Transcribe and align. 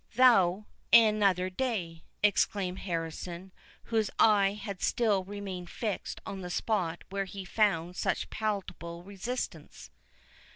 "Thou, 0.15 0.65
another 0.91 1.51
day!" 1.51 2.05
exclaimed 2.23 2.79
Harrison, 2.79 3.51
whose 3.83 4.09
eye 4.17 4.53
had 4.53 4.81
still 4.81 5.23
remained 5.23 5.69
fixed 5.69 6.19
on 6.25 6.41
the 6.41 6.49
spot 6.49 7.03
where 7.11 7.25
he 7.25 7.45
found 7.45 7.95
such 7.95 8.31
palpable 8.31 9.03
resistance. 9.03 9.91